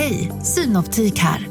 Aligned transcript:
Hej, 0.00 0.32
Synoptik 0.42 1.18
här. 1.18 1.48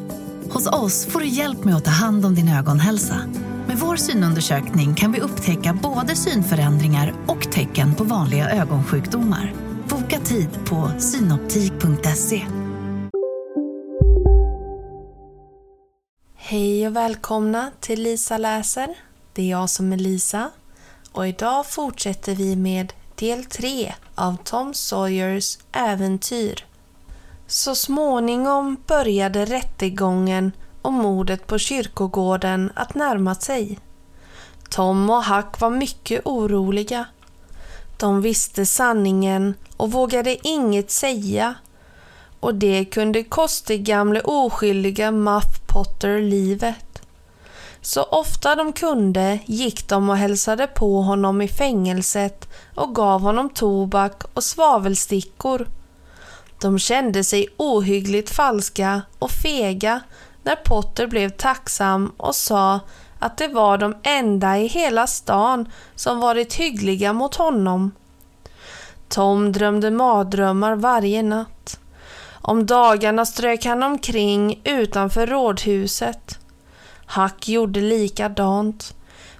Hos 0.51 0.67
oss 0.67 1.05
får 1.05 1.19
du 1.19 1.27
hjälp 1.27 1.63
med 1.63 1.75
att 1.75 1.85
ta 1.85 1.91
hand 1.91 2.25
om 2.25 2.35
din 2.35 2.49
ögonhälsa. 2.49 3.21
Med 3.67 3.77
vår 3.77 3.95
synundersökning 3.95 4.95
kan 4.95 5.11
vi 5.11 5.19
upptäcka 5.19 5.73
både 5.83 6.15
synförändringar 6.15 7.13
och 7.27 7.51
tecken 7.51 7.95
på 7.95 8.03
vanliga 8.03 8.49
ögonsjukdomar. 8.49 9.53
Boka 9.89 10.19
tid 10.19 10.49
på 10.65 10.91
synoptik.se. 10.99 12.45
Hej 16.35 16.87
och 16.87 16.95
välkomna 16.95 17.71
till 17.79 18.03
Lisa 18.03 18.37
läser. 18.37 18.95
Det 19.33 19.41
är 19.41 19.49
jag 19.49 19.69
som 19.69 19.93
är 19.93 19.97
Lisa 19.97 20.49
och 21.11 21.27
idag 21.27 21.65
fortsätter 21.65 22.35
vi 22.35 22.55
med 22.55 22.93
del 23.15 23.45
3 23.45 23.93
av 24.15 24.37
Tom 24.43 24.73
Sawyers 24.73 25.57
äventyr. 25.71 26.68
Så 27.51 27.75
småningom 27.75 28.77
började 28.87 29.45
rättegången 29.45 30.51
och 30.81 30.93
mordet 30.93 31.47
på 31.47 31.57
kyrkogården 31.57 32.71
att 32.75 32.95
närma 32.95 33.35
sig. 33.35 33.79
Tom 34.69 35.09
och 35.09 35.23
Huck 35.23 35.59
var 35.59 35.69
mycket 35.69 36.21
oroliga. 36.25 37.05
De 37.97 38.21
visste 38.21 38.65
sanningen 38.65 39.53
och 39.77 39.91
vågade 39.91 40.47
inget 40.47 40.91
säga 40.91 41.55
och 42.39 42.55
det 42.55 42.85
kunde 42.85 43.23
kosta 43.23 43.75
gamle 43.75 44.21
oskyldiga 44.21 45.11
Muff 45.11 45.67
Potter 45.67 46.21
livet. 46.21 47.01
Så 47.81 48.03
ofta 48.03 48.55
de 48.55 48.73
kunde 48.73 49.39
gick 49.45 49.87
de 49.87 50.09
och 50.09 50.17
hälsade 50.17 50.67
på 50.67 51.01
honom 51.01 51.41
i 51.41 51.47
fängelset 51.47 52.49
och 52.75 52.95
gav 52.95 53.21
honom 53.21 53.49
tobak 53.49 54.23
och 54.33 54.43
svavelstickor. 54.43 55.67
De 56.61 56.79
kände 56.79 57.23
sig 57.23 57.47
ohyggligt 57.57 58.29
falska 58.29 59.01
och 59.19 59.31
fega 59.31 60.01
när 60.43 60.55
Potter 60.55 61.07
blev 61.07 61.29
tacksam 61.29 62.11
och 62.17 62.35
sa 62.35 62.79
att 63.19 63.37
det 63.37 63.47
var 63.47 63.77
de 63.77 63.95
enda 64.03 64.57
i 64.57 64.67
hela 64.67 65.07
stan 65.07 65.69
som 65.95 66.19
varit 66.19 66.53
hyggliga 66.53 67.13
mot 67.13 67.35
honom. 67.35 67.91
Tom 69.07 69.51
drömde 69.51 69.91
mardrömmar 69.91 70.75
varje 70.75 71.23
natt. 71.23 71.79
Om 72.41 72.65
dagarna 72.65 73.25
strök 73.25 73.65
han 73.65 73.83
omkring 73.83 74.61
utanför 74.63 75.27
rådhuset. 75.27 76.39
Hack 77.05 77.47
gjorde 77.47 77.81
likadant, 77.81 78.95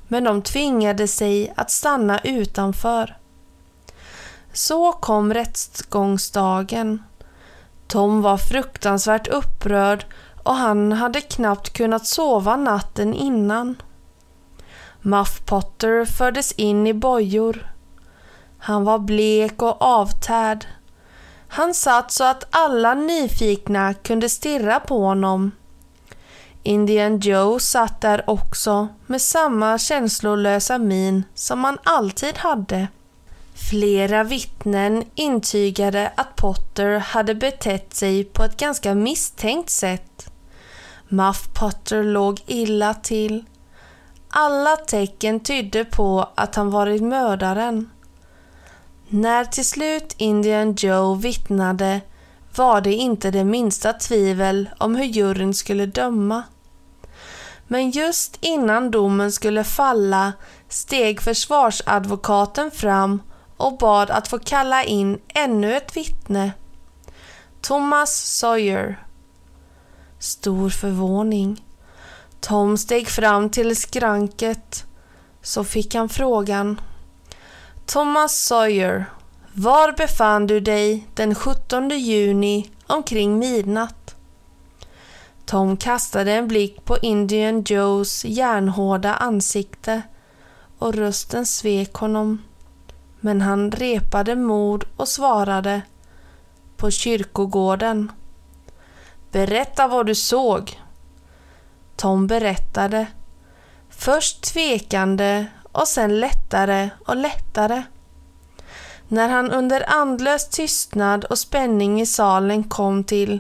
men 0.07 0.23
de 0.23 0.41
tvingade 0.41 1.07
sig 1.07 1.53
att 1.55 1.71
stanna 1.71 2.19
utanför. 2.19 3.17
Så 4.53 4.91
kom 4.91 5.33
rättegångsdagen. 5.33 7.03
Tom 7.89 8.21
var 8.21 8.37
fruktansvärt 8.37 9.27
upprörd 9.27 10.05
och 10.43 10.55
han 10.55 10.91
hade 10.91 11.21
knappt 11.21 11.73
kunnat 11.73 12.05
sova 12.05 12.55
natten 12.55 13.13
innan. 13.13 13.81
Muff 15.01 15.45
Potter 15.45 16.05
fördes 16.05 16.51
in 16.51 16.87
i 16.87 16.93
bojor. 16.93 17.73
Han 18.57 18.83
var 18.83 18.99
blek 18.99 19.61
och 19.61 19.81
avtärd. 19.81 20.65
Han 21.47 21.73
satt 21.73 22.11
så 22.11 22.23
att 22.23 22.43
alla 22.49 22.93
nyfikna 22.93 23.93
kunde 23.93 24.29
stirra 24.29 24.79
på 24.79 25.05
honom. 25.05 25.51
Indian 26.63 27.19
Joe 27.19 27.59
satt 27.59 28.01
där 28.01 28.29
också 28.29 28.87
med 29.05 29.21
samma 29.21 29.77
känslolösa 29.77 30.77
min 30.77 31.23
som 31.33 31.63
han 31.63 31.77
alltid 31.83 32.37
hade. 32.37 32.87
Flera 33.67 34.23
vittnen 34.23 35.03
intygade 35.15 36.11
att 36.15 36.35
Potter 36.35 36.99
hade 36.99 37.35
betett 37.35 37.93
sig 37.93 38.23
på 38.23 38.43
ett 38.43 38.57
ganska 38.57 38.95
misstänkt 38.95 39.69
sätt. 39.69 40.31
Muff 41.07 41.53
Potter 41.53 42.03
låg 42.03 42.41
illa 42.45 42.93
till. 42.93 43.45
Alla 44.29 44.75
tecken 44.75 45.39
tydde 45.39 45.85
på 45.85 46.29
att 46.35 46.55
han 46.55 46.71
varit 46.71 47.01
mördaren. 47.01 47.89
När 49.07 49.45
till 49.45 49.65
slut 49.65 50.15
Indian 50.17 50.73
Joe 50.73 51.15
vittnade 51.15 52.01
var 52.55 52.81
det 52.81 52.93
inte 52.93 53.31
det 53.31 53.43
minsta 53.43 53.93
tvivel 53.93 54.69
om 54.77 54.95
hur 54.95 55.05
juryn 55.05 55.53
skulle 55.53 55.85
döma. 55.85 56.43
Men 57.67 57.91
just 57.91 58.37
innan 58.41 58.91
domen 58.91 59.31
skulle 59.31 59.63
falla 59.63 60.33
steg 60.69 61.21
försvarsadvokaten 61.21 62.71
fram 62.71 63.21
och 63.59 63.77
bad 63.77 64.09
att 64.11 64.27
få 64.27 64.39
kalla 64.39 64.83
in 64.83 65.19
ännu 65.27 65.77
ett 65.77 65.97
vittne. 65.97 66.51
Thomas 67.61 68.37
Sawyer. 68.37 69.03
Stor 70.19 70.69
förvåning. 70.69 71.65
Tom 72.39 72.77
steg 72.77 73.07
fram 73.07 73.49
till 73.49 73.75
skranket. 73.75 74.85
Så 75.41 75.63
fick 75.63 75.95
han 75.95 76.09
frågan. 76.09 76.81
Thomas 77.85 78.45
Sawyer, 78.45 79.05
var 79.53 79.91
befann 79.91 80.47
du 80.47 80.59
dig 80.59 81.07
den 81.13 81.35
17 81.35 81.89
juni 81.89 82.69
omkring 82.87 83.39
midnatt? 83.39 84.15
Tom 85.45 85.77
kastade 85.77 86.31
en 86.31 86.47
blick 86.47 86.85
på 86.85 86.97
Indian 86.97 87.63
Joes 87.63 88.25
järnhårda 88.25 89.13
ansikte 89.13 90.01
och 90.79 90.93
rösten 90.93 91.45
svek 91.45 91.93
honom. 91.93 92.41
Men 93.19 93.41
han 93.41 93.71
repade 93.71 94.35
mod 94.35 94.83
och 94.95 95.07
svarade 95.07 95.81
på 96.77 96.91
kyrkogården. 96.91 98.11
Berätta 99.31 99.87
vad 99.87 100.05
du 100.05 100.15
såg. 100.15 100.81
Tom 101.95 102.27
berättade. 102.27 103.07
Först 103.89 104.43
tvekande 104.43 105.45
och 105.71 105.87
sen 105.87 106.19
lättare 106.19 106.89
och 107.05 107.15
lättare. 107.15 107.83
När 109.07 109.29
han 109.29 109.51
under 109.51 109.89
andlös 109.89 110.49
tystnad 110.49 111.25
och 111.25 111.39
spänning 111.39 112.01
i 112.01 112.05
salen 112.05 112.63
kom 112.63 113.03
till 113.03 113.39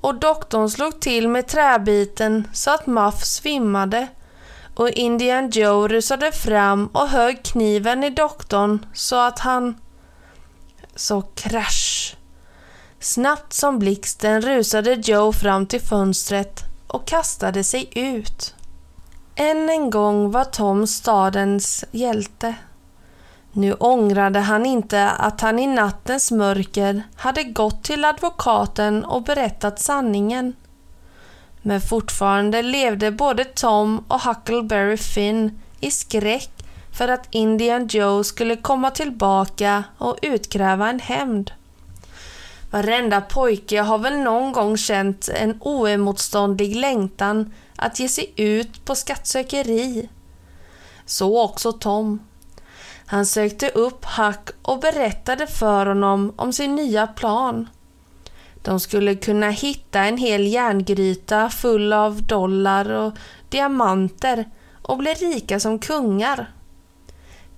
och 0.00 0.14
doktorn 0.14 0.70
slog 0.70 1.00
till 1.00 1.28
med 1.28 1.46
träbiten 1.46 2.48
så 2.52 2.70
att 2.70 2.86
Muff 2.86 3.24
svimmade 3.24 4.08
och 4.74 4.90
Indian 4.90 5.50
Joe 5.50 5.88
rusade 5.88 6.32
fram 6.32 6.86
och 6.86 7.08
högg 7.08 7.42
kniven 7.42 8.04
i 8.04 8.10
doktorn 8.10 8.86
så 8.94 9.16
att 9.16 9.38
han... 9.38 9.80
Så 10.96 11.22
krasch. 11.22 12.16
Snabbt 13.00 13.52
som 13.52 13.78
blixten 13.78 14.40
rusade 14.42 14.92
Joe 14.94 15.32
fram 15.32 15.66
till 15.66 15.80
fönstret 15.80 16.60
och 16.86 17.06
kastade 17.06 17.64
sig 17.64 17.88
ut. 17.94 18.54
Än 19.36 19.70
en 19.70 19.90
gång 19.90 20.30
var 20.30 20.44
Tom 20.44 20.86
stadens 20.86 21.84
hjälte. 21.90 22.54
Nu 23.52 23.74
ångrade 23.74 24.38
han 24.38 24.66
inte 24.66 25.10
att 25.10 25.40
han 25.40 25.58
i 25.58 25.66
nattens 25.66 26.30
mörker 26.30 27.02
hade 27.16 27.44
gått 27.44 27.84
till 27.84 28.04
advokaten 28.04 29.04
och 29.04 29.22
berättat 29.22 29.80
sanningen. 29.80 30.54
Men 31.66 31.80
fortfarande 31.80 32.62
levde 32.62 33.10
både 33.10 33.44
Tom 33.44 34.04
och 34.08 34.20
Huckleberry 34.20 34.96
Finn 34.96 35.60
i 35.80 35.90
skräck 35.90 36.50
för 36.92 37.08
att 37.08 37.28
Indian 37.30 37.86
Joe 37.86 38.24
skulle 38.24 38.56
komma 38.56 38.90
tillbaka 38.90 39.84
och 39.98 40.18
utkräva 40.22 40.88
en 40.90 41.00
hämnd. 41.00 41.50
Varenda 42.70 43.20
pojke 43.20 43.80
har 43.80 43.98
väl 43.98 44.18
någon 44.18 44.52
gång 44.52 44.76
känt 44.76 45.28
en 45.28 45.58
oemotståndlig 45.60 46.76
längtan 46.76 47.52
att 47.76 48.00
ge 48.00 48.08
sig 48.08 48.32
ut 48.36 48.84
på 48.84 48.94
skattsökeri. 48.94 50.08
Så 51.06 51.42
också 51.42 51.72
Tom. 51.72 52.20
Han 53.06 53.26
sökte 53.26 53.68
upp 53.68 54.04
Huck 54.04 54.50
och 54.62 54.80
berättade 54.80 55.46
för 55.46 55.86
honom 55.86 56.32
om 56.36 56.52
sin 56.52 56.74
nya 56.74 57.06
plan. 57.06 57.68
De 58.64 58.80
skulle 58.80 59.14
kunna 59.14 59.50
hitta 59.50 60.00
en 60.00 60.16
hel 60.16 60.46
järngryta 60.46 61.50
full 61.50 61.92
av 61.92 62.22
dollar 62.22 62.90
och 62.90 63.12
diamanter 63.48 64.44
och 64.82 64.98
bli 64.98 65.10
rika 65.10 65.60
som 65.60 65.78
kungar. 65.78 66.52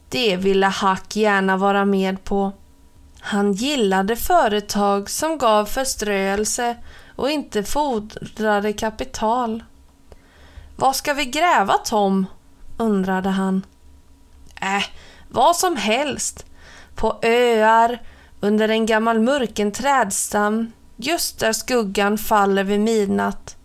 Det 0.09 0.37
ville 0.37 0.67
Huck 0.67 1.17
gärna 1.17 1.57
vara 1.57 1.85
med 1.85 2.25
på. 2.25 2.53
Han 3.21 3.53
gillade 3.53 4.17
företag 4.17 5.11
som 5.11 5.39
gav 5.39 5.65
förströelse 5.67 6.77
och 7.17 7.31
inte 7.31 7.63
fordrade 7.63 8.73
kapital. 8.73 9.65
Vad 10.77 10.97
ska 10.97 11.15
vi 11.15 11.25
gräva 11.25 11.75
Tom? 11.75 12.27
undrade 12.77 13.29
han. 13.29 13.67
Äh, 14.61 14.85
vad 15.29 15.57
som 15.57 15.77
helst. 15.77 16.47
På 16.95 17.19
öar, 17.23 18.03
under 18.41 18.69
en 18.69 18.87
gammal 18.87 19.21
murken 19.21 19.73
trädstam, 19.73 20.73
just 20.97 21.39
där 21.39 21.53
skuggan 21.53 22.19
faller 22.19 22.65
vid 22.65 22.81
midnatt. 22.81 23.57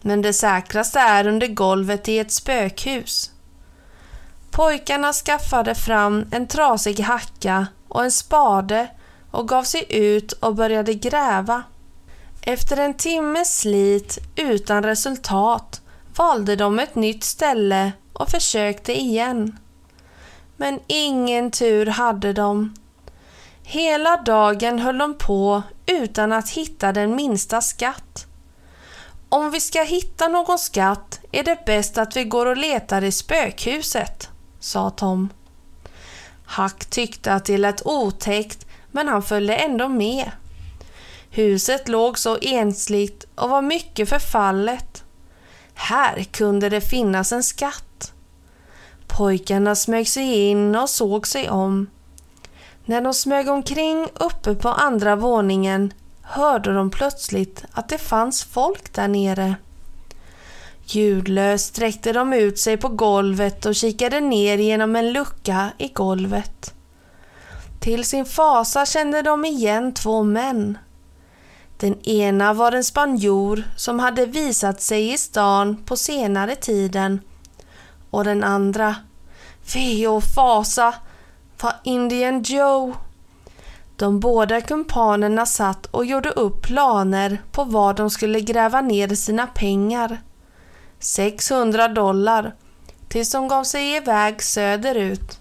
Men 0.00 0.22
det 0.22 0.32
säkraste 0.32 1.00
är 1.00 1.26
under 1.26 1.46
golvet 1.46 2.08
i 2.08 2.18
ett 2.18 2.32
spökhus. 2.32 3.30
Pojkarna 4.50 5.12
skaffade 5.12 5.74
fram 5.74 6.26
en 6.30 6.46
trasig 6.46 7.00
hacka 7.00 7.66
och 7.88 8.04
en 8.04 8.12
spade 8.12 8.88
och 9.30 9.48
gav 9.48 9.62
sig 9.64 9.86
ut 9.88 10.32
och 10.32 10.54
började 10.54 10.94
gräva. 10.94 11.62
Efter 12.42 12.76
en 12.76 12.94
timmes 12.94 13.58
slit 13.58 14.18
utan 14.36 14.82
resultat 14.82 15.80
valde 16.16 16.56
de 16.56 16.78
ett 16.78 16.94
nytt 16.94 17.24
ställe 17.24 17.92
och 18.12 18.28
försökte 18.28 19.00
igen. 19.00 19.58
Men 20.56 20.80
ingen 20.86 21.50
tur 21.50 21.86
hade 21.86 22.32
de. 22.32 22.74
Hela 23.62 24.16
dagen 24.16 24.78
höll 24.78 24.98
de 24.98 25.18
på 25.18 25.62
utan 25.86 26.32
att 26.32 26.50
hitta 26.50 26.92
den 26.92 27.16
minsta 27.16 27.60
skatt. 27.60 28.26
Om 29.28 29.50
vi 29.50 29.60
ska 29.60 29.82
hitta 29.82 30.28
någon 30.28 30.58
skatt 30.58 31.20
är 31.32 31.44
det 31.44 31.64
bäst 31.66 31.98
att 31.98 32.16
vi 32.16 32.24
går 32.24 32.46
och 32.46 32.56
letar 32.56 33.04
i 33.04 33.12
spökhuset, 33.12 34.28
sa 34.60 34.90
Tom. 34.90 35.28
Hack 36.44 36.84
tyckte 36.84 37.32
att 37.34 37.44
det 37.44 37.58
lät 37.58 37.86
otäckt 37.86 38.66
men 38.90 39.08
han 39.08 39.22
följde 39.22 39.56
ändå 39.56 39.88
med. 39.88 40.30
Huset 41.30 41.88
låg 41.88 42.18
så 42.18 42.38
ensligt 42.42 43.26
och 43.34 43.50
var 43.50 43.62
mycket 43.62 44.08
förfallet. 44.08 45.04
Här 45.74 46.24
kunde 46.24 46.68
det 46.68 46.80
finnas 46.80 47.32
en 47.32 47.42
skatt. 47.42 48.12
Pojkarna 49.06 49.74
smög 49.74 50.08
sig 50.08 50.48
in 50.48 50.76
och 50.76 50.90
såg 50.90 51.26
sig 51.26 51.50
om. 51.50 51.90
När 52.84 53.00
de 53.00 53.14
smög 53.14 53.48
omkring 53.48 54.08
uppe 54.14 54.54
på 54.54 54.68
andra 54.68 55.16
våningen 55.16 55.92
hörde 56.22 56.74
de 56.74 56.90
plötsligt 56.90 57.64
att 57.72 57.88
det 57.88 57.98
fanns 57.98 58.44
folk 58.44 58.92
där 58.92 59.08
nere. 59.08 59.54
Ljudlöst 60.84 61.66
sträckte 61.66 62.12
de 62.12 62.32
ut 62.32 62.58
sig 62.58 62.76
på 62.76 62.88
golvet 62.88 63.66
och 63.66 63.74
kikade 63.74 64.20
ner 64.20 64.58
genom 64.58 64.96
en 64.96 65.12
lucka 65.12 65.70
i 65.78 65.88
golvet. 65.88 66.74
Till 67.80 68.04
sin 68.04 68.24
fasa 68.24 68.86
kände 68.86 69.22
de 69.22 69.44
igen 69.44 69.94
två 69.94 70.22
män. 70.22 70.78
Den 71.76 72.08
ena 72.08 72.52
var 72.52 72.72
en 72.72 72.84
spanjor 72.84 73.62
som 73.76 73.98
hade 73.98 74.26
visat 74.26 74.80
sig 74.80 75.12
i 75.12 75.18
stan 75.18 75.76
på 75.84 75.96
senare 75.96 76.54
tiden 76.54 77.20
och 78.10 78.24
den 78.24 78.44
andra, 78.44 78.96
fe 79.64 80.06
och 80.06 80.24
fasa, 80.24 80.94
var 81.62 81.74
Indian 81.82 82.42
Joe. 82.42 82.94
De 83.96 84.20
båda 84.20 84.60
kumpanerna 84.60 85.46
satt 85.46 85.86
och 85.86 86.04
gjorde 86.04 86.30
upp 86.30 86.62
planer 86.62 87.42
på 87.52 87.64
var 87.64 87.94
de 87.94 88.10
skulle 88.10 88.40
gräva 88.40 88.80
ner 88.80 89.14
sina 89.14 89.46
pengar. 89.46 90.20
600 90.98 91.88
dollar 91.88 92.54
tills 93.08 93.32
de 93.32 93.48
gav 93.48 93.64
sig 93.64 93.96
iväg 93.96 94.42
söderut. 94.42 95.38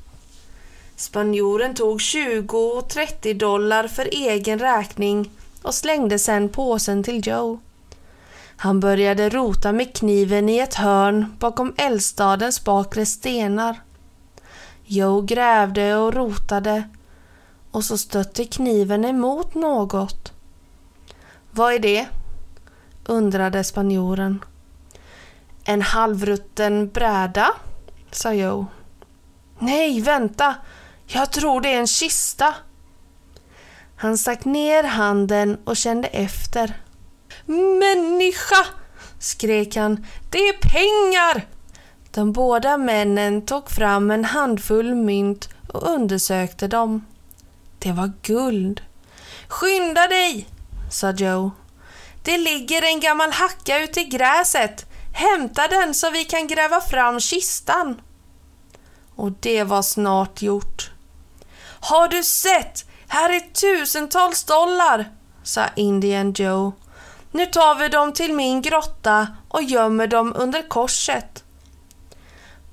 Spanjoren 0.95 1.75
tog 1.75 2.01
20 2.01 2.57
och 2.57 2.89
30 2.89 3.33
dollar 3.33 3.87
för 3.87 4.09
egen 4.11 4.59
räkning 4.59 5.29
och 5.61 5.75
slängde 5.75 6.19
sedan 6.19 6.49
påsen 6.49 7.03
till 7.03 7.27
Joe. 7.27 7.59
Han 8.57 8.79
började 8.79 9.29
rota 9.29 9.71
med 9.71 9.95
kniven 9.95 10.49
i 10.49 10.57
ett 10.59 10.75
hörn 10.75 11.25
bakom 11.39 11.73
eldstadens 11.77 12.63
bakre 12.63 13.05
stenar. 13.05 13.79
Joe 14.91 15.21
grävde 15.21 15.95
och 15.95 16.13
rotade 16.13 16.83
och 17.71 17.83
så 17.83 17.97
stötte 17.97 18.45
kniven 18.45 19.05
emot 19.05 19.53
något. 19.53 20.33
Vad 21.51 21.73
är 21.73 21.79
det? 21.79 22.07
undrade 23.05 23.63
spanjoren. 23.63 24.43
En 25.63 25.81
halvrutten 25.81 26.89
bräda, 26.89 27.47
sa 28.11 28.33
Joe. 28.33 28.65
Nej, 29.59 30.01
vänta! 30.01 30.55
Jag 31.07 31.31
tror 31.31 31.61
det 31.61 31.73
är 31.73 31.79
en 31.79 31.87
kista. 31.87 32.53
Han 33.95 34.17
stack 34.17 34.45
ner 34.45 34.83
handen 34.83 35.57
och 35.63 35.77
kände 35.77 36.07
efter. 36.07 36.81
Människa! 37.79 38.65
skrek 39.19 39.75
han. 39.75 40.05
Det 40.29 40.37
är 40.37 40.53
pengar! 40.53 41.47
De 42.13 42.31
båda 42.31 42.77
männen 42.77 43.45
tog 43.45 43.69
fram 43.69 44.11
en 44.11 44.25
handfull 44.25 44.95
mynt 44.95 45.49
och 45.67 45.83
undersökte 45.83 46.67
dem. 46.67 47.05
Det 47.79 47.91
var 47.91 48.11
guld. 48.21 48.81
Skynda 49.47 50.07
dig, 50.07 50.47
sa 50.91 51.11
Joe. 51.11 51.51
Det 52.23 52.37
ligger 52.37 52.83
en 52.83 52.99
gammal 52.99 53.31
hacka 53.31 53.83
ute 53.83 54.01
i 54.01 54.03
gräset. 54.03 54.85
Hämta 55.13 55.67
den 55.67 55.93
så 55.93 56.09
vi 56.09 56.23
kan 56.23 56.47
gräva 56.47 56.81
fram 56.81 57.19
kistan. 57.19 58.01
Och 59.15 59.31
det 59.31 59.63
var 59.63 59.81
snart 59.81 60.41
gjort. 60.41 60.91
Har 61.79 62.07
du 62.07 62.23
sett? 62.23 62.85
Här 63.07 63.29
är 63.29 63.39
tusentals 63.39 64.43
dollar, 64.43 65.11
sa 65.43 65.61
Indian 65.75 66.33
Joe. 66.33 66.73
Nu 67.31 67.45
tar 67.45 67.75
vi 67.75 67.87
dem 67.87 68.13
till 68.13 68.33
min 68.33 68.61
grotta 68.61 69.27
och 69.49 69.63
gömmer 69.63 70.07
dem 70.07 70.33
under 70.35 70.69
korset. 70.69 71.40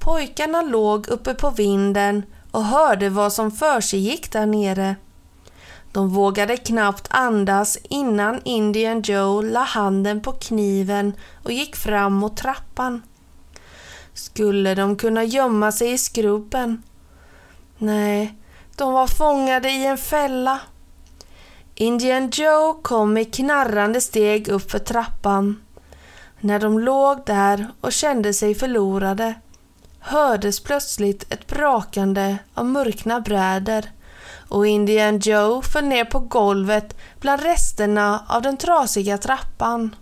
Pojkarna 0.08 0.62
låg 0.62 1.08
uppe 1.08 1.34
på 1.34 1.50
vinden 1.50 2.22
och 2.50 2.64
hörde 2.64 3.08
vad 3.08 3.32
som 3.32 3.50
försiggick 3.50 4.32
där 4.32 4.46
nere. 4.46 4.96
De 5.92 6.08
vågade 6.08 6.56
knappt 6.56 7.06
andas 7.10 7.78
innan 7.82 8.40
Indian 8.44 9.02
Joe 9.02 9.42
la 9.42 9.60
handen 9.60 10.20
på 10.20 10.32
kniven 10.32 11.12
och 11.44 11.52
gick 11.52 11.76
fram 11.76 12.12
mot 12.12 12.36
trappan. 12.36 13.02
Skulle 14.14 14.74
de 14.74 14.96
kunna 14.96 15.24
gömma 15.24 15.72
sig 15.72 15.92
i 15.92 15.98
skrubben? 15.98 16.82
Nej, 17.78 18.38
de 18.76 18.92
var 18.92 19.06
fångade 19.06 19.70
i 19.70 19.86
en 19.86 19.98
fälla. 19.98 20.60
Indian 21.74 22.30
Joe 22.30 22.80
kom 22.82 23.12
med 23.12 23.34
knarrande 23.34 24.00
steg 24.00 24.48
upp 24.48 24.70
för 24.70 24.78
trappan. 24.78 25.62
När 26.40 26.58
de 26.58 26.78
låg 26.78 27.18
där 27.26 27.66
och 27.80 27.92
kände 27.92 28.34
sig 28.34 28.54
förlorade 28.54 29.34
hördes 30.00 30.60
plötsligt 30.60 31.32
ett 31.32 31.46
brakande 31.46 32.38
av 32.54 32.66
mörkna 32.66 33.20
bräder 33.20 33.90
och 34.48 34.66
Indian 34.66 35.18
Joe 35.18 35.62
föll 35.62 35.84
ner 35.84 36.04
på 36.04 36.18
golvet 36.18 36.96
bland 37.20 37.42
resterna 37.42 38.24
av 38.28 38.42
den 38.42 38.56
trasiga 38.56 39.18
trappan. 39.18 39.96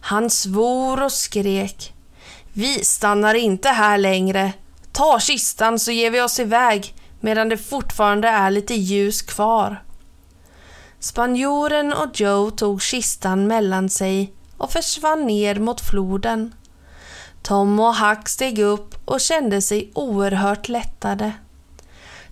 Han 0.00 0.30
svor 0.30 1.02
och 1.02 1.12
skrek. 1.12 1.94
Vi 2.52 2.84
stannar 2.84 3.34
inte 3.34 3.68
här 3.68 3.98
längre. 3.98 4.52
Ta 4.92 5.18
kistan 5.20 5.78
så 5.78 5.92
ger 5.92 6.10
vi 6.10 6.20
oss 6.20 6.40
iväg 6.40 6.94
medan 7.20 7.48
det 7.48 7.58
fortfarande 7.58 8.28
är 8.28 8.50
lite 8.50 8.74
ljus 8.74 9.22
kvar. 9.22 9.82
Spanjoren 10.98 11.92
och 11.92 12.20
Joe 12.20 12.50
tog 12.50 12.82
kistan 12.82 13.46
mellan 13.46 13.88
sig 13.88 14.32
och 14.56 14.72
försvann 14.72 15.26
ner 15.26 15.54
mot 15.54 15.80
floden. 15.80 16.54
Tom 17.42 17.80
och 17.80 17.94
Huck 17.94 18.28
steg 18.28 18.58
upp 18.58 18.94
och 19.04 19.20
kände 19.20 19.62
sig 19.62 19.90
oerhört 19.94 20.68
lättade. 20.68 21.32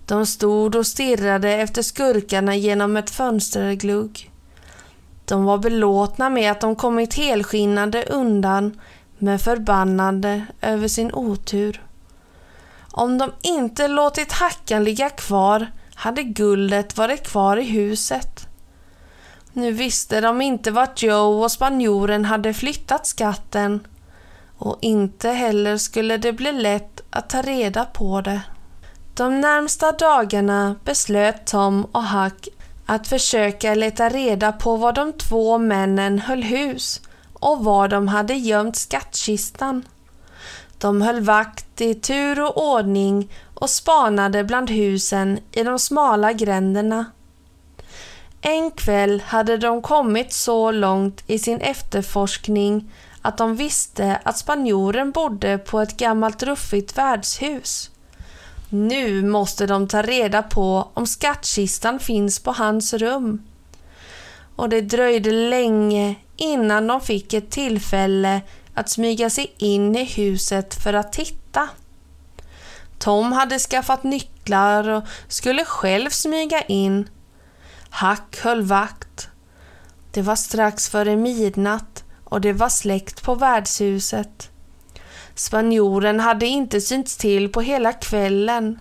De 0.05 0.25
stod 0.25 0.75
och 0.75 0.87
stirrade 0.87 1.49
efter 1.49 1.81
skurkarna 1.81 2.55
genom 2.55 2.97
ett 2.97 3.09
fönsterglugg. 3.09 4.31
De 5.25 5.43
var 5.43 5.57
belåtna 5.57 6.29
med 6.29 6.51
att 6.51 6.61
de 6.61 6.75
kommit 6.75 7.13
helskinnande 7.13 8.03
undan 8.03 8.79
men 9.17 9.39
förbannade 9.39 10.45
över 10.61 10.87
sin 10.87 11.13
otur. 11.13 11.81
Om 12.91 13.17
de 13.17 13.31
inte 13.41 13.87
låtit 13.87 14.31
hackan 14.31 14.83
ligga 14.83 15.09
kvar 15.09 15.71
hade 15.95 16.23
guldet 16.23 16.97
varit 16.97 17.27
kvar 17.27 17.57
i 17.57 17.63
huset. 17.63 18.47
Nu 19.53 19.71
visste 19.71 20.21
de 20.21 20.41
inte 20.41 20.71
vart 20.71 21.03
Joe 21.03 21.43
och 21.43 21.51
spanjoren 21.51 22.25
hade 22.25 22.53
flyttat 22.53 23.07
skatten 23.07 23.87
och 24.61 24.77
inte 24.81 25.29
heller 25.29 25.77
skulle 25.77 26.17
det 26.17 26.33
bli 26.33 26.51
lätt 26.51 27.01
att 27.09 27.29
ta 27.29 27.41
reda 27.41 27.85
på 27.85 28.21
det. 28.21 28.41
De 29.13 29.41
närmsta 29.41 29.91
dagarna 29.91 30.75
beslöt 30.83 31.47
Tom 31.47 31.85
och 31.85 32.03
Huck 32.03 32.47
att 32.85 33.07
försöka 33.07 33.75
leta 33.75 34.09
reda 34.09 34.51
på 34.51 34.75
var 34.75 34.91
de 34.91 35.13
två 35.13 35.57
männen 35.57 36.19
höll 36.19 36.43
hus 36.43 37.01
och 37.33 37.63
var 37.63 37.87
de 37.87 38.07
hade 38.07 38.33
gömt 38.33 38.75
skattkistan. 38.75 39.85
De 40.77 41.01
höll 41.01 41.21
vakt 41.21 41.81
i 41.81 41.95
tur 41.95 42.41
och 42.41 42.73
ordning 42.73 43.31
och 43.53 43.69
spanade 43.69 44.43
bland 44.43 44.69
husen 44.69 45.39
i 45.51 45.63
de 45.63 45.79
smala 45.79 46.33
gränderna. 46.33 47.05
En 48.41 48.71
kväll 48.71 49.23
hade 49.25 49.57
de 49.57 49.81
kommit 49.81 50.33
så 50.33 50.71
långt 50.71 51.23
i 51.27 51.39
sin 51.39 51.61
efterforskning 51.61 52.91
att 53.21 53.37
de 53.37 53.55
visste 53.55 54.19
att 54.23 54.37
spanjoren 54.37 55.11
bodde 55.11 55.57
på 55.57 55.79
ett 55.79 55.97
gammalt 55.97 56.43
ruffigt 56.43 56.97
värdshus. 56.97 57.91
Nu 58.69 59.23
måste 59.23 59.67
de 59.67 59.87
ta 59.87 60.01
reda 60.01 60.43
på 60.43 60.91
om 60.93 61.07
skattkistan 61.07 61.99
finns 61.99 62.39
på 62.39 62.51
hans 62.51 62.93
rum. 62.93 63.41
Och 64.55 64.69
det 64.69 64.81
dröjde 64.81 65.31
länge 65.31 66.15
innan 66.35 66.87
de 66.87 67.01
fick 67.01 67.33
ett 67.33 67.49
tillfälle 67.49 68.41
att 68.73 68.89
smyga 68.89 69.29
sig 69.29 69.53
in 69.57 69.95
i 69.95 70.03
huset 70.03 70.83
för 70.83 70.93
att 70.93 71.13
titta. 71.13 71.69
Tom 72.99 73.31
hade 73.31 73.59
skaffat 73.59 74.03
nycklar 74.03 74.89
och 74.89 75.03
skulle 75.27 75.65
själv 75.65 76.09
smyga 76.09 76.61
in. 76.61 77.09
Hack 77.89 78.39
höll 78.43 78.61
vakt. 78.61 79.29
Det 80.11 80.21
var 80.21 80.35
strax 80.35 80.89
före 80.89 81.15
midnatt 81.15 82.03
och 82.31 82.41
det 82.41 82.53
var 82.53 82.69
släckt 82.69 83.23
på 83.23 83.35
värdshuset. 83.35 84.49
Spanjoren 85.35 86.19
hade 86.19 86.45
inte 86.45 86.81
synts 86.81 87.17
till 87.17 87.49
på 87.49 87.61
hela 87.61 87.93
kvällen. 87.93 88.79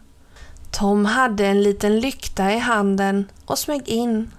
Tom 0.70 1.04
hade 1.04 1.46
en 1.46 1.62
liten 1.62 2.00
lykta 2.00 2.52
i 2.52 2.58
handen 2.58 3.30
och 3.44 3.58
smög 3.58 3.88
in. 3.88 4.30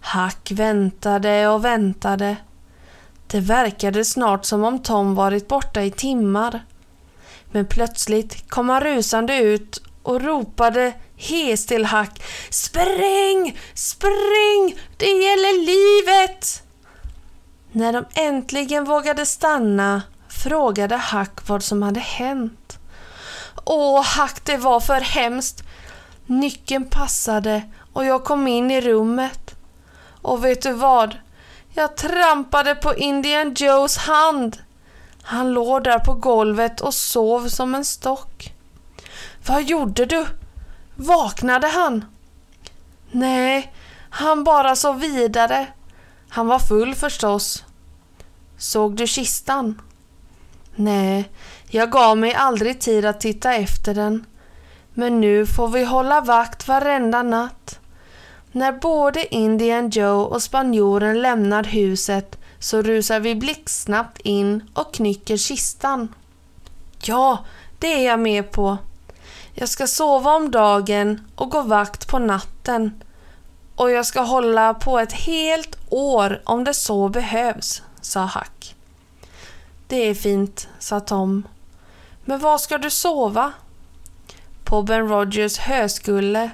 Hack 0.00 0.50
väntade 0.50 1.48
och 1.48 1.64
väntade. 1.64 2.36
Det 3.26 3.40
verkade 3.40 4.04
snart 4.04 4.44
som 4.44 4.64
om 4.64 4.82
Tom 4.82 5.14
varit 5.14 5.48
borta 5.48 5.82
i 5.82 5.90
timmar. 5.90 6.64
Men 7.50 7.66
plötsligt 7.66 8.50
kom 8.50 8.68
han 8.68 8.80
rusande 8.80 9.36
ut 9.36 9.82
och 10.02 10.22
ropade 10.22 10.92
hes 11.16 11.66
till 11.66 11.84
Hack. 11.84 12.22
Spring! 12.50 13.58
Spring! 13.74 14.78
Det 14.96 15.06
gäller 15.06 15.66
livet! 15.66 16.62
När 17.72 17.92
de 17.92 18.04
äntligen 18.14 18.84
vågade 18.84 19.26
stanna 19.26 20.02
frågade 20.28 20.96
Hack 20.96 21.48
vad 21.48 21.62
som 21.62 21.82
hade 21.82 22.00
hänt. 22.00 22.78
Åh, 23.64 24.02
Hack, 24.04 24.44
det 24.44 24.56
var 24.56 24.80
för 24.80 25.00
hemskt. 25.00 25.62
Nyckeln 26.26 26.84
passade 26.84 27.62
och 27.92 28.04
jag 28.04 28.24
kom 28.24 28.48
in 28.48 28.70
i 28.70 28.80
rummet. 28.80 29.54
Och 30.22 30.44
vet 30.44 30.62
du 30.62 30.72
vad? 30.72 31.16
Jag 31.74 31.96
trampade 31.96 32.74
på 32.74 32.94
Indian 32.94 33.54
Joes 33.54 33.96
hand. 33.96 34.58
Han 35.22 35.52
låg 35.52 35.84
där 35.84 35.98
på 35.98 36.14
golvet 36.14 36.80
och 36.80 36.94
sov 36.94 37.48
som 37.48 37.74
en 37.74 37.84
stock. 37.84 38.54
Vad 39.46 39.62
gjorde 39.62 40.06
du? 40.06 40.26
Vaknade 40.96 41.66
han? 41.66 42.04
Nej, 43.10 43.72
han 44.10 44.44
bara 44.44 44.76
sov 44.76 45.00
vidare. 45.00 45.66
Han 46.32 46.46
var 46.46 46.58
full 46.58 46.94
förstås. 46.94 47.64
Såg 48.58 48.96
du 48.96 49.06
kistan? 49.06 49.82
Nej, 50.74 51.30
jag 51.68 51.90
gav 51.90 52.18
mig 52.18 52.34
aldrig 52.34 52.80
tid 52.80 53.04
att 53.04 53.20
titta 53.20 53.54
efter 53.54 53.94
den. 53.94 54.26
Men 54.94 55.20
nu 55.20 55.46
får 55.46 55.68
vi 55.68 55.84
hålla 55.84 56.20
vakt 56.20 56.68
varenda 56.68 57.22
natt. 57.22 57.78
När 58.52 58.72
både 58.72 59.34
Indian 59.34 59.90
Joe 59.90 60.24
och 60.24 60.42
spanjoren 60.42 61.22
lämnar 61.22 61.64
huset 61.64 62.38
så 62.58 62.82
rusar 62.82 63.20
vi 63.20 63.34
blixtsnabbt 63.34 64.18
in 64.18 64.62
och 64.74 64.94
knycker 64.94 65.36
kistan. 65.36 66.14
Ja, 67.02 67.44
det 67.78 67.86
är 67.86 68.06
jag 68.06 68.20
med 68.20 68.50
på. 68.50 68.78
Jag 69.54 69.68
ska 69.68 69.86
sova 69.86 70.34
om 70.34 70.50
dagen 70.50 71.20
och 71.34 71.50
gå 71.50 71.62
vakt 71.62 72.08
på 72.08 72.18
natten. 72.18 73.02
Och 73.80 73.90
jag 73.90 74.06
ska 74.06 74.20
hålla 74.20 74.74
på 74.74 74.98
ett 74.98 75.12
helt 75.12 75.76
år 75.88 76.42
om 76.44 76.64
det 76.64 76.74
så 76.74 77.08
behövs, 77.08 77.82
sa 78.00 78.20
Hack. 78.20 78.76
Det 79.86 79.96
är 79.96 80.14
fint, 80.14 80.68
sa 80.78 81.00
Tom. 81.00 81.48
Men 82.24 82.38
var 82.38 82.58
ska 82.58 82.78
du 82.78 82.90
sova? 82.90 83.52
På 84.64 84.82
Ben 84.82 85.08
Rogers 85.08 85.58
höskulle. 85.58 86.50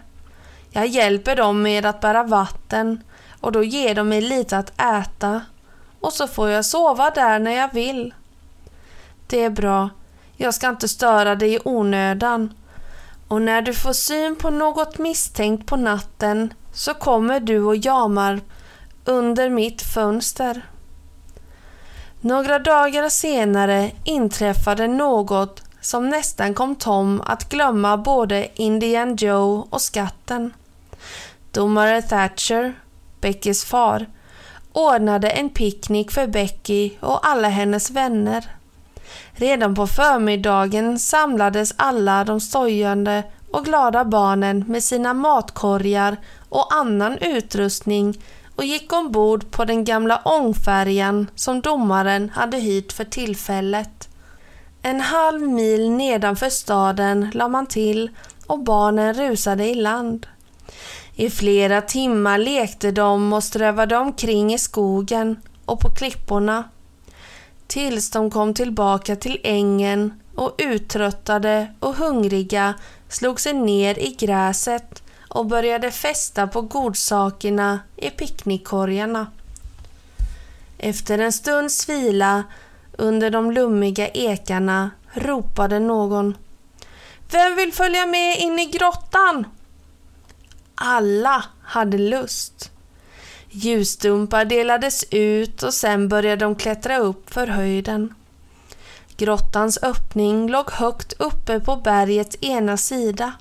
Jag 0.71 0.87
hjälper 0.87 1.37
dem 1.37 1.63
med 1.63 1.87
att 1.87 2.01
bära 2.01 2.23
vatten 2.23 3.03
och 3.41 3.53
då 3.53 3.63
ger 3.63 3.95
de 3.95 4.09
mig 4.09 4.21
lite 4.21 4.59
att 4.59 4.81
äta 4.81 5.41
och 6.01 6.13
så 6.13 6.27
får 6.27 6.49
jag 6.49 6.65
sova 6.65 7.11
där 7.11 7.39
när 7.39 7.53
jag 7.57 7.75
vill. 7.75 8.15
Det 9.27 9.45
är 9.45 9.51
bra. 9.51 9.91
Jag 10.37 10.55
ska 10.55 10.69
inte 10.69 10.89
störa 10.89 11.35
dig 11.35 11.55
i 11.55 11.61
onödan. 11.65 12.55
Och 13.29 13.43
när 13.43 13.63
du 13.63 13.75
får 13.75 13.93
syn 13.93 14.37
på 14.37 14.51
något 14.51 14.99
misstänkt 14.99 15.67
på 15.67 15.77
natten 15.77 16.55
så 16.77 16.95
kommer 16.95 17.41
du 17.41 17.63
och 17.63 17.77
jamar 17.77 18.41
under 19.05 19.51
mitt 19.51 19.83
fönster. 19.83 20.63
Några 22.21 22.59
dagar 22.59 23.09
senare 23.09 23.91
inträffade 24.05 24.89
något 24.89 25.63
som 25.81 26.09
nästan 26.09 26.55
kom 26.55 26.77
Tom 26.77 27.23
att 27.27 27.49
glömma 27.49 27.97
både 27.97 28.49
Indian 28.55 29.17
Joe 29.17 29.67
och 29.71 29.81
skatten. 29.81 30.53
Domare 31.53 32.03
Thatcher, 32.03 32.75
Beckys 33.21 33.65
far, 33.65 34.07
ordnade 34.73 35.31
en 35.31 35.51
picknick 35.51 36.11
för 36.11 36.27
Becky 36.27 36.91
och 37.01 37.27
alla 37.29 37.49
hennes 37.49 37.91
vänner. 37.91 38.45
Redan 39.33 39.75
på 39.75 39.87
förmiddagen 39.87 40.99
samlades 40.99 41.75
alla 41.77 42.25
de 42.25 42.41
stojande 42.41 43.23
och 43.57 43.65
glada 43.65 44.05
barnen 44.05 44.65
med 44.69 44.85
sina 44.85 45.15
matkorgar 45.15 46.17
och 46.49 46.75
annan 46.75 47.19
utrustning 47.19 48.19
och 48.57 48.65
gick 48.65 48.93
ombord 48.93 49.51
på 49.51 49.65
den 49.65 49.85
gamla 49.85 50.21
ångfärjan 50.25 51.31
som 51.35 51.61
domaren 51.61 52.31
hade 52.31 52.57
hyrt 52.57 52.93
för 52.93 53.05
tillfället. 53.05 54.09
En 54.83 55.01
halv 55.01 55.49
mil 55.49 55.91
nedanför 55.91 56.49
staden 56.49 57.31
la 57.35 57.49
man 57.49 57.67
till 57.67 58.11
och 58.47 58.59
barnen 58.59 59.15
rusade 59.15 59.65
i 59.65 59.75
land. 59.75 60.27
I 61.15 61.31
flera 61.31 61.83
timmar 61.83 62.39
lekte 62.39 62.91
de 62.91 63.33
och 63.33 63.45
strövade 63.45 63.97
omkring 63.97 64.55
i 64.55 64.59
skogen 64.59 65.37
och 65.65 65.81
på 65.81 65.91
klipporna. 65.91 66.65
Tills 67.67 68.11
de 68.11 68.31
kom 68.31 68.55
tillbaka 68.55 69.17
till 69.17 69.41
ängen 69.43 70.21
och 70.37 70.55
uttröttade 70.59 71.75
och 71.81 71.95
hungriga 71.95 72.75
slog 73.09 73.41
sig 73.41 73.53
ner 73.53 73.99
i 73.99 74.17
gräset 74.19 75.03
och 75.29 75.47
började 75.47 75.91
fästa 75.91 76.47
på 76.47 76.63
godsakerna 76.63 77.81
i 77.97 78.11
picknickkorgarna. 78.11 79.27
Efter 80.79 81.19
en 81.19 81.33
stunds 81.33 81.89
vila 81.89 82.45
under 82.93 83.31
de 83.31 83.53
lummiga 83.53 84.09
ekarna 84.09 84.91
ropade 85.13 85.79
någon. 85.79 86.37
Vem 87.31 87.57
vill 87.57 87.73
följa 87.73 88.07
med 88.07 88.39
in 88.39 88.59
i 88.59 88.67
grottan? 88.67 89.47
Alla 90.75 91.45
hade 91.63 91.99
lust. 91.99 92.71
Ljusstumpar 93.51 94.45
delades 94.45 95.05
ut 95.11 95.63
och 95.63 95.75
sen 95.75 96.09
började 96.09 96.45
de 96.45 96.55
klättra 96.55 96.99
upp 96.99 97.35
för 97.35 97.47
höjden. 97.47 98.15
Grottans 99.17 99.79
öppning 99.83 100.49
låg 100.49 100.71
högt 100.71 101.13
uppe 101.13 101.61
på 101.61 101.77
bergets 101.77 102.37
ena 102.41 102.77
sida. 102.77 103.33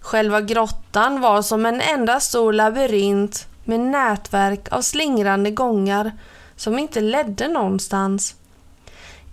Själva 0.00 0.40
grottan 0.40 1.20
var 1.20 1.42
som 1.42 1.66
en 1.66 1.80
enda 1.80 2.20
stor 2.20 2.52
labyrint 2.52 3.46
med 3.64 3.80
nätverk 3.80 4.72
av 4.72 4.82
slingrande 4.82 5.50
gångar 5.50 6.12
som 6.56 6.78
inte 6.78 7.00
ledde 7.00 7.48
någonstans. 7.48 8.34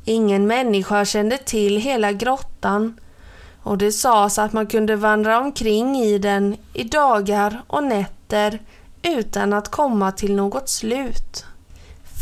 Ingen 0.05 0.47
människa 0.47 1.05
kände 1.05 1.37
till 1.37 1.77
hela 1.77 2.11
grottan 2.11 2.99
och 3.63 3.77
det 3.77 3.91
sades 3.91 4.39
att 4.39 4.53
man 4.53 4.67
kunde 4.67 4.95
vandra 4.95 5.39
omkring 5.39 5.95
i 5.95 6.17
den 6.17 6.57
i 6.73 6.83
dagar 6.83 7.61
och 7.67 7.83
nätter 7.83 8.59
utan 9.01 9.53
att 9.53 9.71
komma 9.71 10.11
till 10.11 10.35
något 10.35 10.69
slut. 10.69 11.45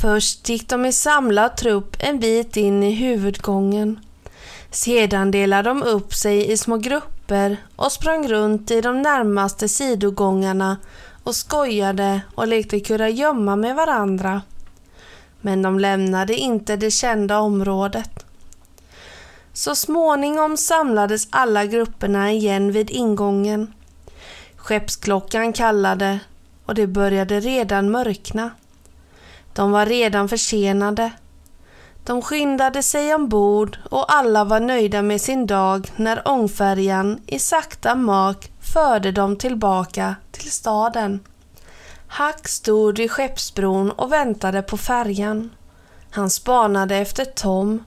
Först 0.02 0.50
gick 0.50 0.70
de 0.70 0.86
i 0.86 0.92
samlad 0.92 1.58
trupp 1.58 1.96
en 2.00 2.20
bit 2.20 2.58
in 2.58 2.84
i 2.84 2.92
huvudgången. 2.92 4.00
Sedan 4.72 5.32
delade 5.32 5.70
de 5.70 5.84
upp 5.84 6.14
sig 6.14 6.52
i 6.52 6.58
små 6.58 6.78
grupper 6.78 7.58
och 7.76 7.92
sprang 7.92 8.28
runt 8.28 8.72
i 8.72 8.82
de 8.82 9.02
närmaste 9.02 9.70
sidogångarna 9.70 10.78
och 11.24 11.36
skojade 11.36 12.22
och 12.36 12.48
lekte 12.48 12.80
kurragömma 12.80 13.56
med 13.56 13.76
varandra. 13.76 14.42
Men 15.42 15.62
de 15.62 15.80
lämnade 15.80 16.36
inte 16.36 16.76
det 16.76 16.92
kända 16.92 17.40
området. 17.40 18.26
Så 19.54 19.76
småningom 19.76 20.58
samlades 20.58 21.28
alla 21.30 21.66
grupperna 21.66 22.32
igen 22.32 22.72
vid 22.72 22.90
ingången. 22.90 23.74
Skeppsklockan 24.56 25.54
kallade 25.54 26.20
och 26.66 26.76
det 26.76 26.88
började 26.88 27.40
redan 27.40 27.92
mörkna. 27.92 28.52
De 29.56 29.72
var 29.72 29.86
redan 29.86 30.30
försenade. 30.30 31.12
De 32.04 32.22
skyndade 32.22 32.84
sig 32.84 33.16
ombord 33.16 33.78
och 33.90 34.14
alla 34.14 34.44
var 34.44 34.60
nöjda 34.60 35.02
med 35.02 35.22
sin 35.22 35.46
dag 35.46 35.92
när 35.96 36.28
ångfärjan 36.28 37.22
i 37.28 37.40
sakta 37.40 37.96
mak 37.96 38.52
förde 38.74 39.12
dem 39.12 39.36
tillbaka 39.36 40.16
till 40.32 40.52
staden. 40.52 41.20
Hack 42.08 42.48
stod 42.48 42.98
vid 42.98 43.12
skeppsbron 43.12 43.92
och 43.92 44.12
väntade 44.12 44.62
på 44.62 44.78
färjan. 44.78 45.52
Han 46.12 46.30
spanade 46.30 46.96
efter 46.96 47.26
Tom, 47.26 47.84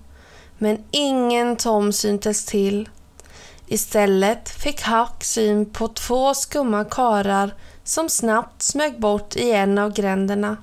men 0.59 0.85
ingen 0.91 1.57
Tom 1.57 1.93
syntes 1.93 2.45
till. 2.45 2.89
Istället 3.67 4.49
fick 4.49 4.83
Hack 4.83 5.25
syn 5.25 5.67
på 5.67 5.89
två 5.89 6.35
skumma 6.35 6.85
karar 6.85 7.55
som 7.85 8.09
snabbt 8.09 8.63
smög 8.63 9.01
bort 9.01 9.37
i 9.37 9.53
en 9.53 9.79
av 9.79 9.93
gränderna. 9.93 10.57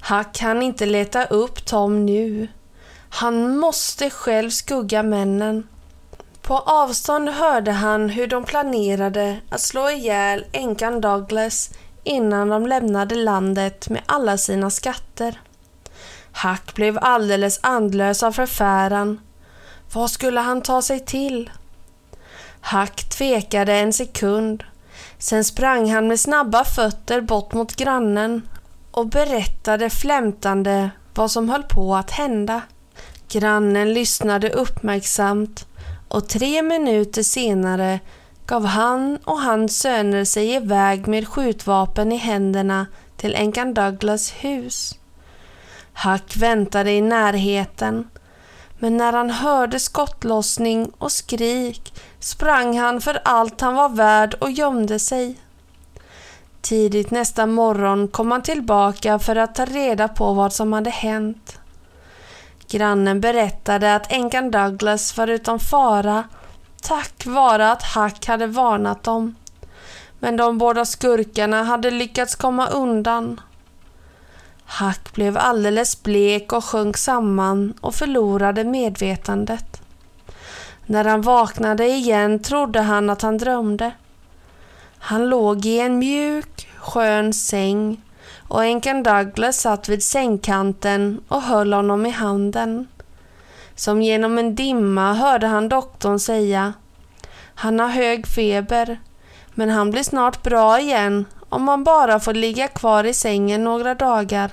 Hack 0.00 0.32
kan 0.32 0.62
inte 0.62 0.86
leta 0.86 1.24
upp 1.24 1.64
Tom 1.64 2.06
nu. 2.06 2.48
Han 3.10 3.58
måste 3.58 4.10
själv 4.10 4.50
skugga 4.50 5.02
männen. 5.02 5.68
På 6.42 6.58
avstånd 6.58 7.28
hörde 7.28 7.72
han 7.72 8.08
hur 8.08 8.26
de 8.26 8.44
planerade 8.44 9.40
att 9.48 9.60
slå 9.60 9.90
ihjäl 9.90 10.44
änkan 10.52 11.00
Douglas 11.00 11.70
innan 12.04 12.48
de 12.48 12.66
lämnade 12.66 13.14
landet 13.14 13.88
med 13.88 14.02
alla 14.06 14.38
sina 14.38 14.70
skatter. 14.70 15.40
Hack 16.32 16.74
blev 16.74 16.98
alldeles 17.02 17.60
andlös 17.62 18.22
av 18.22 18.32
förfäran. 18.32 19.20
Vad 19.92 20.10
skulle 20.10 20.40
han 20.40 20.62
ta 20.62 20.82
sig 20.82 21.00
till? 21.00 21.50
Hack 22.60 23.08
tvekade 23.08 23.72
en 23.72 23.92
sekund. 23.92 24.64
Sen 25.18 25.44
sprang 25.44 25.90
han 25.90 26.08
med 26.08 26.20
snabba 26.20 26.64
fötter 26.64 27.20
bort 27.20 27.52
mot 27.52 27.76
grannen 27.76 28.42
och 28.90 29.06
berättade 29.06 29.90
flämtande 29.90 30.90
vad 31.14 31.30
som 31.30 31.48
höll 31.48 31.62
på 31.62 31.96
att 31.96 32.10
hända. 32.10 32.62
Grannen 33.28 33.92
lyssnade 33.92 34.50
uppmärksamt 34.50 35.66
och 36.08 36.28
tre 36.28 36.62
minuter 36.62 37.22
senare 37.22 38.00
gav 38.46 38.64
han 38.64 39.18
och 39.24 39.40
hans 39.40 39.78
söner 39.78 40.24
sig 40.24 40.54
iväg 40.54 41.06
med 41.06 41.28
skjutvapen 41.28 42.12
i 42.12 42.16
händerna 42.16 42.86
till 43.16 43.34
änkan 43.34 43.74
Douglas 43.74 44.30
hus. 44.30 44.94
Hack 45.92 46.36
väntade 46.36 46.92
i 46.92 47.00
närheten, 47.00 48.08
men 48.78 48.96
när 48.96 49.12
han 49.12 49.30
hörde 49.30 49.80
skottlossning 49.80 50.92
och 50.98 51.12
skrik 51.12 51.94
sprang 52.20 52.78
han 52.78 53.00
för 53.00 53.20
allt 53.24 53.60
han 53.60 53.74
var 53.74 53.88
värd 53.88 54.34
och 54.34 54.50
gömde 54.50 54.98
sig. 54.98 55.38
Tidigt 56.60 57.10
nästa 57.10 57.46
morgon 57.46 58.08
kom 58.08 58.30
han 58.30 58.42
tillbaka 58.42 59.18
för 59.18 59.36
att 59.36 59.54
ta 59.54 59.64
reda 59.64 60.08
på 60.08 60.32
vad 60.32 60.52
som 60.52 60.72
hade 60.72 60.90
hänt. 60.90 61.58
Grannen 62.68 63.20
berättade 63.20 63.94
att 63.94 64.12
änkan 64.12 64.50
Douglas 64.50 65.16
var 65.16 65.26
utom 65.26 65.58
fara 65.58 66.24
tack 66.82 67.26
vare 67.26 67.70
att 67.72 67.82
Hack 67.82 68.26
hade 68.26 68.46
varnat 68.46 69.02
dem. 69.02 69.34
Men 70.18 70.36
de 70.36 70.58
båda 70.58 70.84
skurkarna 70.84 71.62
hade 71.62 71.90
lyckats 71.90 72.34
komma 72.34 72.68
undan. 72.68 73.40
Hack 74.64 75.12
blev 75.14 75.38
alldeles 75.38 76.02
blek 76.02 76.52
och 76.52 76.64
sjönk 76.64 76.96
samman 76.96 77.74
och 77.80 77.94
förlorade 77.94 78.64
medvetandet. 78.64 79.82
När 80.86 81.04
han 81.04 81.22
vaknade 81.22 81.86
igen 81.86 82.42
trodde 82.42 82.80
han 82.80 83.10
att 83.10 83.22
han 83.22 83.38
drömde. 83.38 83.92
Han 85.02 85.28
låg 85.28 85.66
i 85.66 85.80
en 85.80 85.98
mjuk, 85.98 86.68
skön 86.78 87.32
säng 87.32 88.02
och 88.48 88.64
änkan 88.64 89.02
Douglas 89.02 89.60
satt 89.60 89.88
vid 89.88 90.02
sängkanten 90.02 91.20
och 91.28 91.42
höll 91.42 91.72
honom 91.72 92.06
i 92.06 92.10
handen. 92.10 92.88
Som 93.74 94.02
genom 94.02 94.38
en 94.38 94.54
dimma 94.54 95.14
hörde 95.14 95.46
han 95.46 95.68
doktorn 95.68 96.18
säga 96.18 96.72
Han 97.54 97.80
har 97.80 97.88
hög 97.88 98.26
feber, 98.26 99.00
men 99.54 99.70
han 99.70 99.90
blir 99.90 100.02
snart 100.02 100.42
bra 100.42 100.80
igen 100.80 101.24
om 101.48 101.62
man 101.62 101.84
bara 101.84 102.20
får 102.20 102.34
ligga 102.34 102.68
kvar 102.68 103.04
i 103.04 103.14
sängen 103.14 103.64
några 103.64 103.94
dagar. 103.94 104.50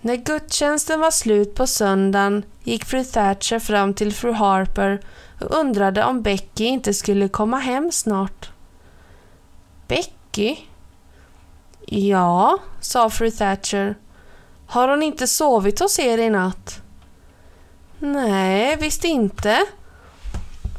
När 0.00 0.16
gudstjänsten 0.16 1.00
var 1.00 1.10
slut 1.10 1.54
på 1.54 1.66
söndagen 1.66 2.42
gick 2.62 2.84
fru 2.84 3.04
Thatcher 3.04 3.58
fram 3.58 3.94
till 3.94 4.12
fru 4.12 4.32
Harper 4.32 5.00
och 5.40 5.58
undrade 5.58 6.04
om 6.04 6.22
Becky 6.22 6.64
inte 6.64 6.94
skulle 6.94 7.28
komma 7.28 7.58
hem 7.58 7.92
snart. 7.92 8.50
Becky? 9.88 10.56
Ja, 11.86 12.58
sa 12.80 13.10
fru 13.10 13.30
Thatcher. 13.30 13.96
Har 14.66 14.88
hon 14.88 15.02
inte 15.02 15.26
sovit 15.26 15.80
hos 15.80 15.98
er 15.98 16.18
i 16.18 16.30
natt? 16.30 16.82
Nej, 17.98 18.76
visst 18.80 19.04
inte. 19.04 19.66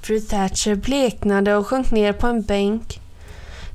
Fru 0.02 0.20
Thatcher 0.20 0.76
bleknade 0.76 1.56
och 1.56 1.68
sjönk 1.68 1.92
ner 1.92 2.14
på 2.14 2.28
en 2.28 2.42
bänk. 2.42 3.00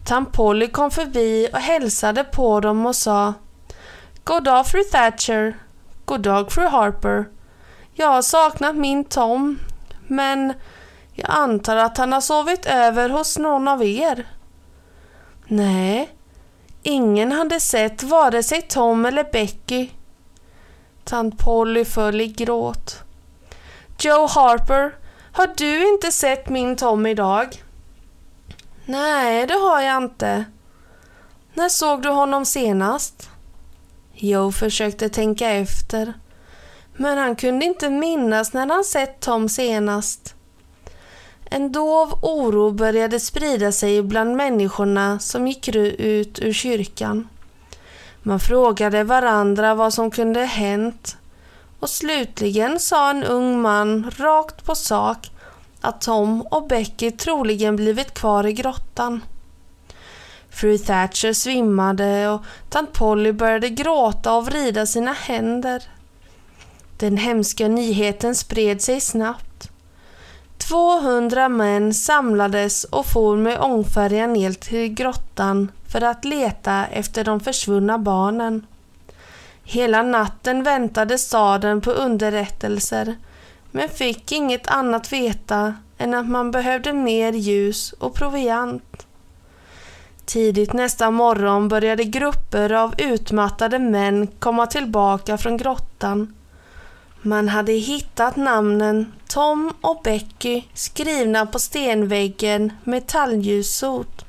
Tant 0.05 0.33
Polly 0.33 0.69
kom 0.69 0.91
förbi 0.91 1.49
och 1.53 1.59
hälsade 1.59 2.25
på 2.25 2.61
dem 2.61 2.87
och 2.87 2.97
sa 2.97 3.35
God 4.25 4.45
dag 4.45 4.67
fru 4.67 4.85
Thatcher. 4.85 5.57
God 6.05 6.21
dag 6.21 6.53
fru 6.53 6.67
Harper. 6.67 7.29
Jag 7.95 8.07
har 8.07 8.23
saknat 8.23 8.77
min 8.77 9.05
Tom, 9.05 9.59
men 10.07 10.53
jag 11.13 11.31
antar 11.31 11.77
att 11.77 11.99
han 11.99 12.13
har 12.13 12.21
sovit 12.21 12.67
över 12.67 13.09
hos 13.09 13.39
någon 13.39 13.69
av 13.69 13.83
er. 13.83 14.27
Nej, 15.47 16.09
ingen 16.83 17.33
hade 17.33 17.61
sett 17.61 18.03
vare 18.03 18.43
sig 18.43 18.63
Tom 18.63 19.07
eller 19.07 19.25
Becky. 19.33 19.91
Tant 21.05 21.39
Polly 21.39 21.85
föll 21.85 22.21
i 22.21 22.27
gråt. 22.29 23.03
Joe 23.99 24.27
Harper, 24.27 24.95
har 25.33 25.47
du 25.57 25.89
inte 25.89 26.13
sett 26.13 26.49
min 26.49 26.77
Tom 26.77 27.07
idag? 27.07 27.63
Nej, 28.85 29.47
det 29.47 29.55
har 29.55 29.81
jag 29.81 30.03
inte. 30.03 30.45
När 31.55 31.69
såg 31.69 32.03
du 32.03 32.09
honom 32.09 32.45
senast? 32.45 33.31
Joe 34.15 34.53
försökte 34.53 35.09
tänka 35.09 35.51
efter, 35.51 36.13
men 36.97 37.19
han 37.19 37.37
kunde 37.37 37.67
inte 37.67 37.91
minnas 37.91 38.53
när 38.53 38.67
han 38.67 38.85
sett 38.85 39.21
Tom 39.21 39.49
senast. 39.49 40.34
En 41.51 41.73
dov 41.73 42.19
oro 42.23 42.71
började 42.71 43.21
sprida 43.21 43.73
sig 43.73 44.03
bland 44.03 44.37
människorna 44.37 45.19
som 45.19 45.49
gick 45.49 45.69
ut 45.69 46.39
ur 46.43 46.53
kyrkan. 46.53 47.29
Man 48.23 48.41
frågade 48.41 49.05
varandra 49.05 49.75
vad 49.75 49.95
som 49.95 50.11
kunde 50.11 50.41
hänt 50.41 51.17
och 51.81 51.91
slutligen 51.91 52.81
sa 52.81 53.11
en 53.11 53.25
ung 53.25 53.61
man 53.61 54.11
rakt 54.17 54.65
på 54.65 54.75
sak 54.75 55.31
att 55.81 56.01
Tom 56.01 56.43
och 56.43 56.67
Becky 56.67 57.11
troligen 57.11 57.77
blivit 57.77 58.15
kvar 58.15 58.47
i 58.47 58.53
grottan. 58.53 59.23
Fru 60.51 60.79
Thatcher 60.79 61.33
svimmade 61.33 62.29
och 62.29 62.43
tant 62.69 62.93
Polly 62.93 63.33
började 63.33 63.69
gråta 63.69 64.35
och 64.35 64.47
vrida 64.47 64.87
sina 64.87 65.13
händer. 65.13 65.83
Den 66.99 67.17
hemska 67.17 67.69
nyheten 67.69 68.35
spred 68.35 68.83
sig 68.83 69.01
snabbt. 69.01 69.71
200 70.59 71.49
män 71.49 71.95
samlades 71.95 72.85
och 72.85 73.07
for 73.07 73.37
med 73.37 73.61
ångfärjan 73.61 74.33
ner 74.33 74.53
till 74.53 74.95
grottan 74.95 75.71
för 75.89 76.01
att 76.01 76.25
leta 76.25 76.87
efter 76.87 77.25
de 77.25 77.41
försvunna 77.41 77.99
barnen. 77.99 78.67
Hela 79.65 80.03
natten 80.03 80.63
väntade 80.63 81.19
staden 81.19 81.81
på 81.81 81.91
underrättelser 81.91 83.17
men 83.71 83.89
fick 83.89 84.33
inget 84.33 84.67
annat 84.67 85.13
veta 85.13 85.75
än 85.99 86.15
att 86.15 86.29
man 86.29 86.51
behövde 86.51 86.93
mer 86.93 87.33
ljus 87.33 87.93
och 87.93 88.15
proviant. 88.15 89.07
Tidigt 90.25 90.73
nästa 90.73 91.11
morgon 91.11 91.69
började 91.69 92.05
grupper 92.05 92.73
av 92.73 92.95
utmattade 92.99 93.79
män 93.79 94.27
komma 94.27 94.67
tillbaka 94.67 95.39
från 95.39 95.57
grottan. 95.57 96.34
Man 97.27 97.49
hade 97.49 97.73
hittat 97.73 98.37
namnen 98.37 99.13
Tom 99.29 99.73
och 99.81 100.01
Becky 100.05 100.63
skrivna 100.75 101.47
på 101.47 101.59
stenväggen 101.59 102.73
med 102.85 103.07
talgljussot 103.07 104.25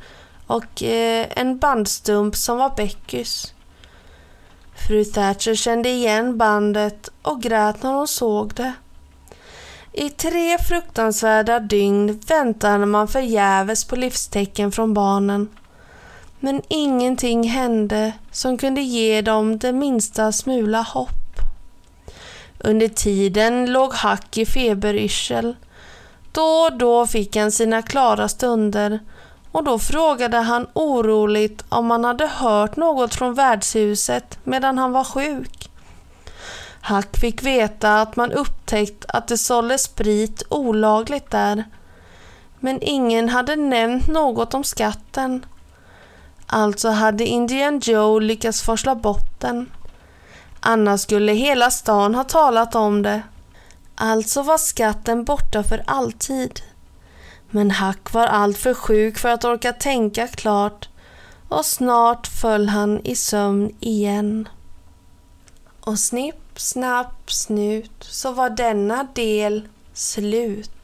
och 0.47 0.83
eh, 0.83 1.27
en 1.35 1.57
bandstump 1.57 2.35
som 2.35 2.57
var 2.57 2.73
Beckys. 2.75 3.53
Fru 4.87 5.05
Thatcher 5.05 5.55
kände 5.55 5.89
igen 5.89 6.37
bandet 6.37 7.09
och 7.21 7.41
grät 7.41 7.83
när 7.83 7.93
hon 7.93 8.07
såg 8.07 8.53
det. 8.53 8.73
I 9.93 10.09
tre 10.09 10.57
fruktansvärda 10.57 11.59
dygn 11.59 12.19
väntade 12.27 12.85
man 12.85 13.07
förgäves 13.07 13.85
på 13.85 13.95
livstecken 13.95 14.71
från 14.71 14.93
barnen. 14.93 15.49
Men 16.39 16.61
ingenting 16.67 17.49
hände 17.49 18.13
som 18.31 18.57
kunde 18.57 18.81
ge 18.81 19.21
dem 19.21 19.57
det 19.57 19.73
minsta 19.73 20.31
smula 20.31 20.81
hopp. 20.81 21.24
Under 22.59 22.87
tiden 22.87 23.71
låg 23.71 23.93
Hack 23.93 24.37
i 24.37 24.45
feberyrsel. 24.45 25.55
Då 26.31 26.41
och 26.41 26.77
då 26.77 27.07
fick 27.07 27.35
han 27.35 27.51
sina 27.51 27.81
klara 27.81 28.27
stunder 28.27 28.99
och 29.51 29.63
då 29.63 29.79
frågade 29.79 30.37
han 30.37 30.67
oroligt 30.73 31.63
om 31.69 31.91
han 31.91 32.03
hade 32.03 32.27
hört 32.27 32.75
något 32.75 33.15
från 33.15 33.33
värdshuset 33.33 34.39
medan 34.43 34.77
han 34.77 34.91
var 34.91 35.03
sjuk. 35.03 35.69
Hack 36.81 37.17
fick 37.17 37.43
veta 37.43 38.01
att 38.01 38.15
man 38.15 38.31
upptäckt 38.31 39.05
att 39.07 39.27
det 39.27 39.37
såldes 39.37 39.83
sprit 39.83 40.43
olagligt 40.49 41.31
där. 41.31 41.63
Men 42.59 42.81
ingen 42.81 43.29
hade 43.29 43.55
nämnt 43.55 44.07
något 44.07 44.53
om 44.53 44.63
skatten. 44.63 45.45
Alltså 46.47 46.89
hade 46.89 47.25
Indian 47.25 47.79
Joe 47.79 48.19
lyckats 48.19 48.61
forsla 48.61 48.95
bort 48.95 49.39
den. 49.39 49.71
Annars 50.67 51.01
skulle 51.01 51.31
hela 51.31 51.71
stan 51.71 52.15
ha 52.15 52.23
talat 52.23 52.75
om 52.75 53.01
det. 53.01 53.21
Alltså 53.95 54.41
var 54.41 54.57
skatten 54.57 55.23
borta 55.23 55.63
för 55.63 55.83
alltid. 55.87 56.61
Men 57.49 57.71
Hack 57.71 58.13
var 58.13 58.27
alltför 58.27 58.73
sjuk 58.73 59.17
för 59.17 59.29
att 59.29 59.45
orka 59.45 59.73
tänka 59.73 60.27
klart 60.27 60.89
och 61.49 61.65
snart 61.65 62.27
föll 62.27 62.69
han 62.69 63.01
i 63.03 63.15
sömn 63.15 63.75
igen. 63.79 64.49
Och 65.79 65.99
snipp, 65.99 66.59
snapp, 66.59 67.31
snut 67.31 67.91
så 67.99 68.31
var 68.31 68.49
denna 68.49 69.07
del 69.13 69.67
slut. 69.93 70.74